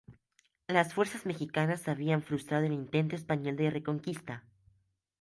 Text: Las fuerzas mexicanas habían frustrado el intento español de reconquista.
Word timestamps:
Las 0.65 0.95
fuerzas 0.95 1.27
mexicanas 1.27 1.87
habían 1.87 2.23
frustrado 2.23 2.65
el 2.65 2.71
intento 2.73 3.15
español 3.15 3.55
de 3.55 3.69
reconquista. 3.69 4.43